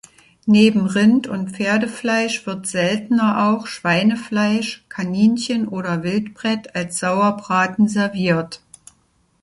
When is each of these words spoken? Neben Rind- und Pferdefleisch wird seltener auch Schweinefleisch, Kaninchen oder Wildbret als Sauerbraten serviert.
Neben 0.47 0.87
Rind- 0.87 1.27
und 1.27 1.51
Pferdefleisch 1.51 2.47
wird 2.47 2.65
seltener 2.65 3.51
auch 3.53 3.67
Schweinefleisch, 3.67 4.83
Kaninchen 4.89 5.67
oder 5.67 6.01
Wildbret 6.01 6.73
als 6.73 6.97
Sauerbraten 6.97 7.87
serviert. 7.87 8.63